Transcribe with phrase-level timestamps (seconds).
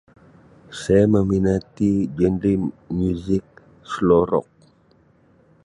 [0.81, 2.53] Saya meminati genre
[2.95, 3.45] muzik
[3.91, 4.49] slow rock.